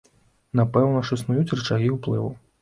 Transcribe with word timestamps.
Напэўна 0.59 1.03
ж 1.09 1.17
існуюць 1.19 1.55
рычагі 1.61 1.93
ўплыву. 1.99 2.33